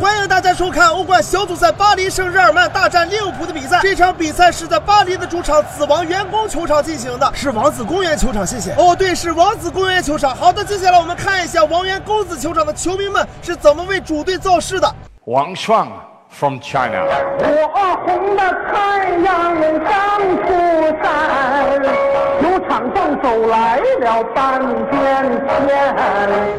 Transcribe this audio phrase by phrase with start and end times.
[0.00, 3.78] 欢迎大家收看欧冠小组赛巴黎圣日耳曼大战利物浦的比赛。
[3.82, 8.46] 这场比赛是在巴黎的主场子王员工球场进行的，是王子公园球场。
[8.46, 8.72] 谢谢。
[8.72, 10.34] 哦，对，是王子公园球场。
[10.34, 14.90] 好的，接下来我们看一下王园公子球场的球迷们是怎么为主队造势的。
[15.26, 15.88] 王创
[16.30, 17.04] from China。
[17.38, 17.46] 火
[18.06, 19.54] 红的太阳
[19.84, 20.52] 刚出
[21.02, 21.82] 山，
[22.40, 24.58] 球场上走来了半
[24.90, 25.82] 边天。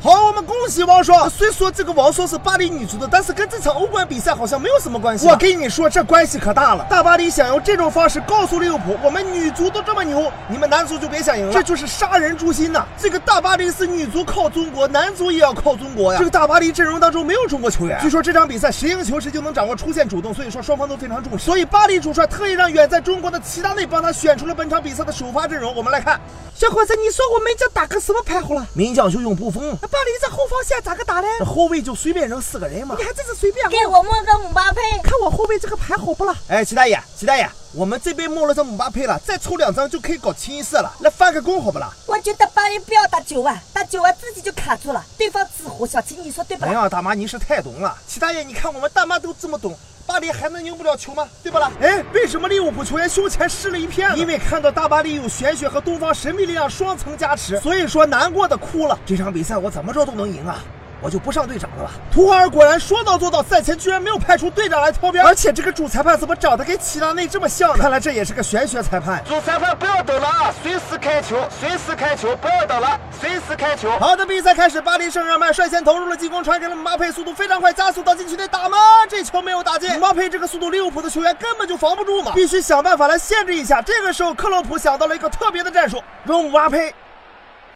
[0.00, 1.28] 好，我们恭喜王双。
[1.28, 5.26] 虽说这个王双是巴黎女足的，但是跟这场欧冠比赛好像没有什么关系。
[5.26, 6.86] 我跟你说，这关系可大了。
[6.88, 11.52] 大巴黎想用这种方式告诉利物浦，我们女足都这么牛，你们男足就别想赢了。
[11.52, 12.84] 这就是杀人诛心呐！
[12.98, 16.18] 这个大巴黎是女足靠中国，男足也要靠中国呀。
[16.18, 17.98] 这个大巴黎阵容当中没有中国球员。
[18.00, 21.44] 据说这场比赛谁赢球谁就能掌握出线主动，所以说双方都非常重视。
[21.44, 25.74] 所以巴黎主帅特意让远在中国的齐达内帮他选出了本场比赛的首发阵容。
[25.74, 26.20] 我们来看，
[26.54, 28.66] 小伙子，你说我门将打个什么牌好了？
[28.74, 29.76] 名将就用布锋。
[29.82, 31.28] 那巴黎这后防线咋个打嘞？
[31.44, 32.94] 后卫就随便扔四个人嘛。
[32.98, 33.68] 你还真是随便。
[33.68, 36.34] 给我摸个姆巴佩，看我后卫这个牌好不啦？
[36.48, 40.92] 哎，齐大爷，齐大爷，我们这边摸了张姆巴佩了，再抽两张就可以搞清一色了。
[41.00, 41.90] 来翻个工好不啦？
[42.06, 45.86] 我觉得八万不要打九万，打九万自己就卡住了，对方纸糊。
[45.86, 46.70] 小七，你说对不啦？
[46.70, 47.96] 哎呀，大妈您是太懂了。
[48.06, 49.76] 齐大爷，你看我们大妈都这么懂。
[50.08, 51.28] 巴黎还能赢不了球吗？
[51.42, 51.70] 对不啦？
[51.82, 54.16] 哎，为什么利物浦球员胸前湿了一片？
[54.16, 58.98] 因为看到大巴黎有玄学和东方神秘力量双层加持，所以说难过的哭了。
[59.04, 60.64] 这场比赛我怎么着都能赢啊！
[61.00, 61.90] 我就不上队长了吧。
[62.12, 67.82] 图赫尔果然说到做到，赛前居然没有派出队长来挑边，而且这个主裁判怎么长得跟齐达内这么像呢？
[67.82, 69.22] 看来这也是个玄学裁判。
[69.28, 73.90] 主裁判不要等了啊，随时开球，随时开球，不要等了，随时开球。
[73.98, 79.90] 好的，比赛开始，巴黎圣日耳曼率先投入了进攻，传给了姆巴佩，速度非常快，加速到禁区内打门，这球没有打进。
[79.94, 83.80] 姆巴佩这个速度，利物浦的球员根本就防不住嘛，必须想办法来限制一下。
[83.80, 86.94] 这个时候，克洛普想到了一个特别的战术，扔姆巴佩。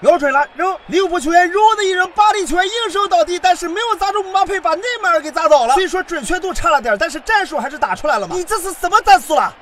[0.03, 0.77] 瞄准了，扔！
[0.89, 5.75] 利物浦球员揉的一扔，巴黎球员应声倒地，但是没有砸中姆巴佩，把内马尔给砸倒了。
[5.75, 8.34] 虽说准确度差了点，但是战术还是打出来了嘛。
[8.34, 9.55] 你这是什么战术了？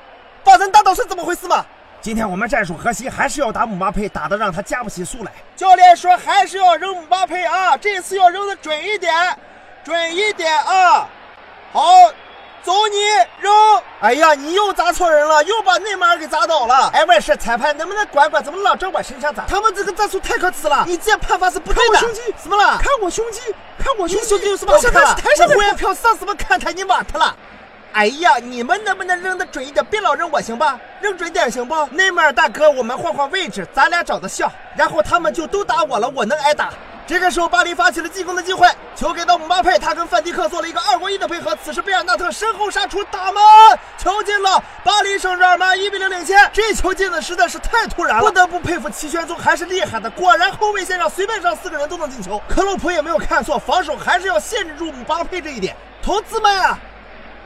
[0.43, 1.63] 把人打倒是怎么回事嘛？
[2.01, 5.33] 今天我们战术核心还是要打姆巴佩，打的让他加不起速来。
[5.55, 9.15] 教练说还是要扔姆巴佩啊，这次要扔的准一点，
[9.85, 11.07] 准一点啊！
[11.71, 12.11] 好。
[12.63, 12.99] 走你
[13.41, 13.53] 扔！
[14.01, 16.91] 哎呀，你又砸错人了，又把内马尔给砸倒了。
[16.93, 19.45] 哎，我说裁判能不能管管，怎么老照我身上砸？
[19.47, 21.95] 他们这个战术太可耻了，你这判罚是不对的。
[21.95, 22.79] 看我胸肌，怎么了？
[22.79, 23.41] 看我胸肌，
[23.79, 25.15] 看我胸肌，胸肌有什么好看了？
[25.15, 26.73] 台上的股票上什么看台？
[26.73, 27.35] 你瓦特了？
[27.93, 29.85] 哎呀，你们能不能扔的准一点？
[29.87, 30.79] 别老扔我行吧？
[31.01, 31.87] 扔准点行不？
[31.87, 36.71] 内马尔大哥，我们换换位置，咱俩长得像，然后他们就都打我了，我能挨打。
[37.11, 41.57] 这个时候，巴黎发起了进攻的机会，球给到姆巴佩，他跟范迪克做了一个二过一的配合。
[41.57, 43.43] 此时贝尔纳特身后杀出，打门，
[43.99, 46.49] 球进了，巴黎圣日耳曼一比零领先。
[46.53, 52.41] 这球进的实在是太突然了，不得不佩服齐宣宗还是厉害的，果然后卫线上随便上四个人都能进球。
[52.49, 55.75] 克洛普也没有看错，防守还是要限制住姆巴佩这一点。
[56.01, 56.79] 同志们啊，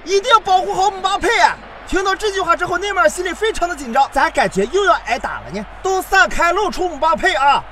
[0.04, 1.56] 一定要保护好姆巴佩啊！
[1.88, 5.64] 听到这句话之后，内马尔心里非常的紧张，咋感觉又要挨打了呢？
[5.82, 7.64] 都散开，露出姆巴佩啊！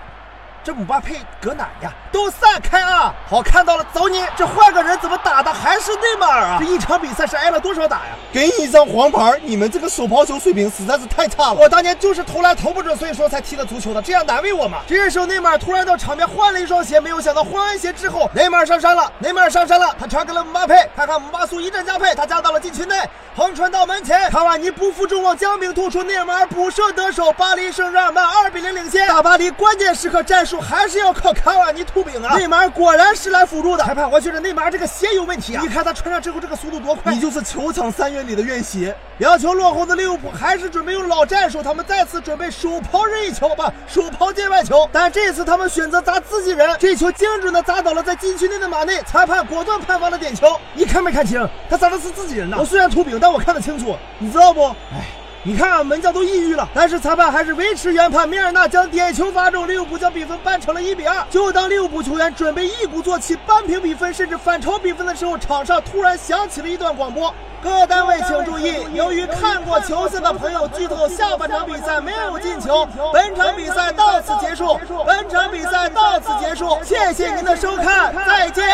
[0.64, 1.92] 这姆巴佩搁哪呀？
[2.12, 3.12] 都散开啊！
[3.28, 4.24] 好，看到了，走你！
[4.36, 5.52] 这换个人怎么打的？
[5.52, 6.58] 还是内马尔啊？
[6.60, 8.14] 这一场比赛是挨了多少打呀？
[8.32, 9.40] 给你一张黄牌！
[9.42, 11.54] 你们这个手抛球水平实在是太差了。
[11.54, 14.78] 我当年就是投篮投不准，所以说才踢了足球的，这样难为我吗？
[14.86, 19.10] 这时候内马尔突然到场边换了一双鞋，没有想到换完鞋之后，内马尔上山了。
[19.18, 22.94] 内马尔上山了，他传给了姆巴佩，看看姆巴苏一阵加配，他加到了禁区内，
[23.34, 24.30] 横传到门前。
[24.30, 29.08] 卡瓦尼不负众望，将饼突出，内马尔补射得手，巴黎圣日耳曼二比零领先。
[29.08, 30.60] 大巴黎关键时刻战术。
[30.60, 32.36] 还是要靠卡瓦尼突饼啊！
[32.36, 33.84] 内马尔果然是来辅助的。
[33.84, 35.62] 裁判，我觉得内马尔这个鞋有问题啊！
[35.62, 37.12] 你看他穿上之后这个速度多快！
[37.12, 38.94] 你就是球场三元里的院鞋。
[39.22, 44.88] 两球落后的利物浦还是准备用老战术，他们再次准备手抛任意球，吧，手抛界外球。
[44.90, 49.00] 但这次他们选择砸自己人，这球精准的砸倒了在禁区内的马内。
[49.02, 50.58] 裁判果断判罚了点球。
[50.74, 51.48] 你看没看清？
[51.70, 52.56] 他砸的是自己人呐！
[52.58, 54.66] 我虽然秃饼，但我看得清楚，你知道不？
[54.90, 55.06] 哎。
[55.44, 58.28] 你看啊，门将都抑郁了，但是裁判还是维持原判。
[58.28, 61.24] 米尔纳将点球罚中，利物浦将比分扳成了一比二。
[61.30, 67.32] 就当利物浦球员准备一鼓作气扳平比分，甚至反超比分的时候，场上突然响起了一段广播。
[67.62, 74.78] 各单位请注意，由于看过球赛的朋友剧透，下半场比赛没有进球，本场比赛到此结束。
[75.06, 78.66] 本场比赛到此结束，谢谢您的收看，再见。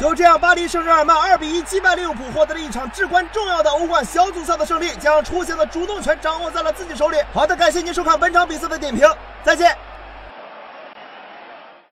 [0.00, 7.18] 就这样，巴黎圣日耳曼二比一击败利物浦，获得了一场至关重要的欧冠小组赛的胜利，将出线的主动权掌握在了自己手里。
[7.34, 9.08] 好的，感谢您收看本场比赛的点评，
[9.42, 9.76] 再见。